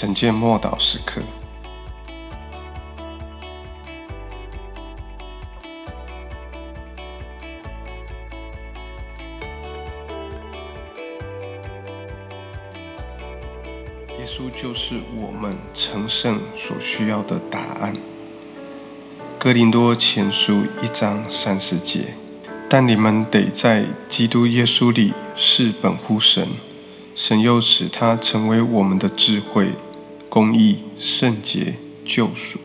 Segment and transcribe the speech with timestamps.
[0.00, 1.20] 晨见默祷时刻。
[14.16, 17.96] 耶稣就是我们成圣所需要的答案。
[19.36, 22.14] 哥林多前书一章三十节，
[22.70, 26.46] 但你们得在基督耶稣里是本乎神，
[27.16, 29.72] 神又使他成为我们的智慧、
[30.28, 31.74] 公义、圣洁、
[32.04, 32.58] 救赎。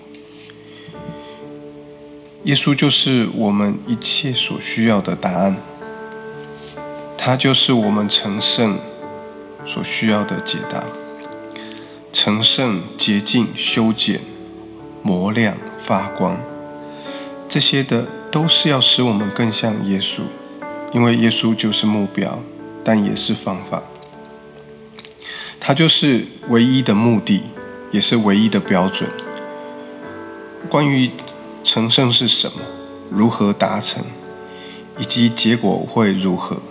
[2.44, 5.56] 耶稣就是我们一切所需要的答案，
[7.18, 8.78] 他就是我们成圣
[9.66, 10.84] 所需要的解答。
[12.12, 14.20] 成圣、洁净、修剪、
[15.02, 16.38] 磨亮、发光，
[17.48, 20.24] 这些的都是要使我们更像耶稣，
[20.92, 22.40] 因为耶稣就是目标，
[22.84, 23.84] 但也是方法。
[25.66, 27.44] 它就是唯一的目的，
[27.90, 29.10] 也是唯一的标准。
[30.70, 31.10] 关于
[31.64, 32.58] 成圣是什么，
[33.10, 34.04] 如何达成，
[35.00, 36.62] 以及结果会如何，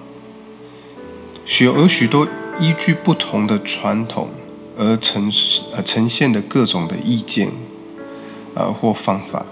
[1.46, 2.28] 许有许多
[2.60, 4.28] 依据不同的传统。
[4.74, 5.30] 而呈
[5.74, 7.50] 呃呈现的各种的意见，
[8.54, 9.44] 呃或方法，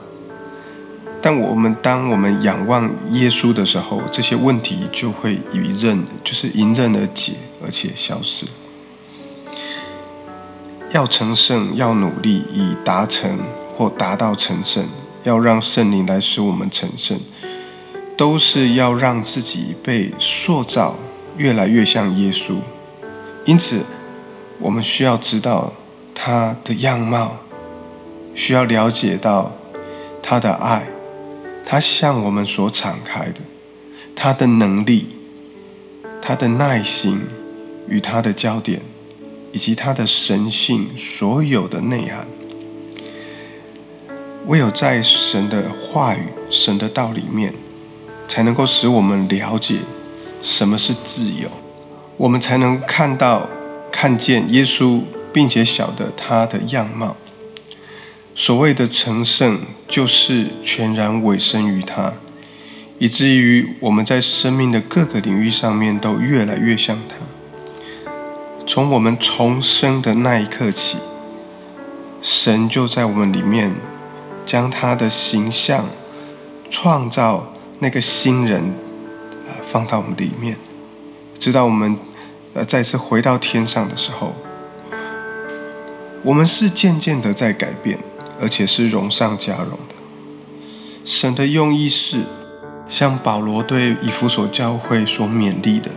[1.20, 8.47] 但我们当我们仰望耶稣的时候，这些问题就会迎刃，就是迎刃而解，而且消失。
[10.92, 13.38] 要成圣，要努力以达成
[13.77, 14.84] 或达到成圣，
[15.24, 17.19] 要让圣灵来使我们成圣，
[18.16, 20.96] 都是要让自己被塑造
[21.36, 22.56] 越来越像耶稣。
[23.44, 23.84] 因此。
[24.62, 25.72] 我们需要知道
[26.14, 27.38] 他的样貌，
[28.34, 29.52] 需要了解到
[30.22, 30.84] 他的爱，
[31.64, 33.41] 他向我们所敞开的，
[34.14, 35.16] 他的能力，
[36.20, 37.22] 他的耐心
[37.88, 38.83] 与他的焦点，
[39.53, 42.27] 以及他的神性所有的内涵。
[44.47, 47.55] 唯有在神的话语、神的道里面，
[48.27, 49.77] 才能够使我们了解
[50.42, 51.48] 什么是自由，
[52.17, 53.48] 我们才能看到。
[53.92, 55.02] 看见耶稣，
[55.33, 57.17] 并且晓得他的样貌。
[58.36, 62.14] 所谓的成圣，就是全然委身于他，
[62.98, 67.17] 以至于我们在生命的各个领域上面都越来越像他。
[68.73, 70.98] 从我们重生的那一刻起，
[72.23, 73.75] 神就在我们里面
[74.47, 75.86] 将他的形象
[76.69, 78.63] 创造那个新人
[79.48, 80.57] 啊，放到我们里面，
[81.36, 81.98] 直到我们。
[82.55, 84.36] 呃，再次回到天上的时候，
[86.23, 87.98] 我们是渐渐的在改变，
[88.41, 89.95] 而且是荣上加荣的。
[91.05, 92.23] 神的用意是，
[92.89, 95.91] 像保罗对以弗所教会所勉励的，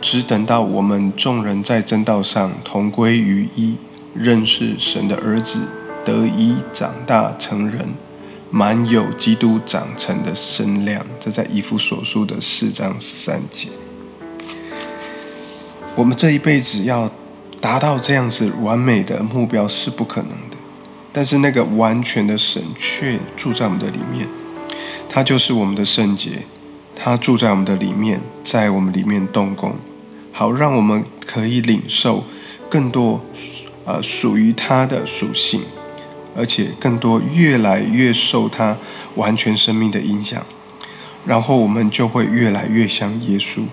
[0.00, 3.76] 只等到我们众人在正道上同归于一，
[4.14, 5.60] 认识神的儿子，
[6.04, 7.90] 得以长大成人，
[8.50, 11.04] 满有基督长成的身量。
[11.18, 13.68] 这在以弗所书的四章十三节。
[15.94, 17.10] 我们这一辈子要
[17.60, 20.56] 达到这样子完美的目标是不可能的，
[21.12, 24.26] 但是那个完全的神却住在我们的里面，
[25.10, 26.44] 他就是我们的圣洁，
[26.96, 29.74] 他住在我们的里面，在我们里面动工，
[30.40, 32.24] 好让我们可以领受
[32.70, 33.22] 更多
[33.84, 35.60] 呃属于他的属性，
[36.34, 38.78] 而且更多越来越受他
[39.16, 40.42] 完全生命的影响，
[41.26, 43.64] 然后我们就会越来越像耶稣。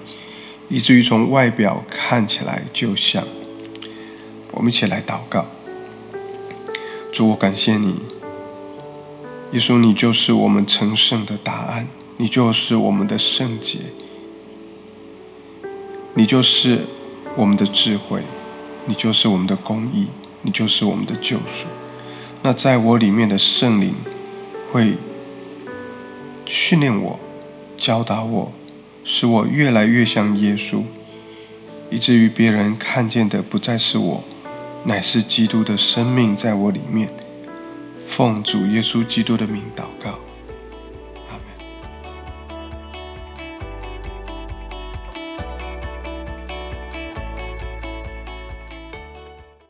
[0.68, 3.24] 以至于从外表看起来就像。
[4.52, 5.46] 我们一起来祷告。
[7.14, 8.02] 主，我感谢你，
[9.54, 13.80] 耶稣，你就是我们成圣的答案，你就是我们的圣洁，
[16.18, 16.80] 你就是
[17.36, 18.24] 我们的智慧，
[18.88, 20.08] 你就是我们的公义，
[20.42, 21.68] 你就是我们的救赎。
[22.42, 23.94] 那在我里面的圣灵
[24.72, 24.96] 会
[26.48, 27.20] 训练我，
[27.78, 28.52] 教导我。
[29.04, 30.82] 使我越来越像耶稣，
[31.92, 34.24] 以至于别人看见的不再是我，
[34.86, 37.10] 乃是基督的生命在我里面。
[38.08, 40.18] 奉主耶稣基督的名祷告。